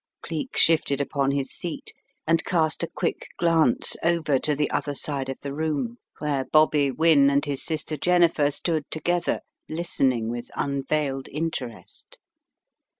Cleek 0.23 0.57
shifted 0.57 0.99
upon 0.99 1.29
his 1.29 1.53
feet 1.53 1.93
and 2.25 2.43
cast 2.43 2.81
a 2.81 2.87
quick 2.89 3.27
glance 3.37 3.95
over 4.01 4.39
to 4.39 4.55
the 4.55 4.67
other 4.71 4.95
side 4.95 5.29
of 5.29 5.37
the 5.41 5.53
room, 5.53 5.97
where 6.17 6.43
Bobby 6.43 6.89
The 6.89 6.95
Twin 6.95 7.09
Scarves 7.27 7.27
219 7.27 7.27
Wynne 7.27 7.29
and 7.29 7.45
his 7.45 7.63
sister 7.63 7.97
Jennifer 7.97 8.49
stood 8.49 8.85
together, 8.89 9.41
listening 9.69 10.29
with 10.31 10.49
unveiled 10.55 11.27
interest. 11.31 12.17